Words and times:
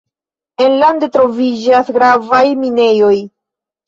Enlande 0.67 1.09
troviĝas 1.17 1.91
gravaj 1.97 2.39
minejoj. 2.63 3.13